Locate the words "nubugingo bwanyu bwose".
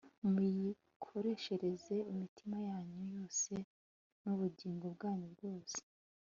4.21-5.77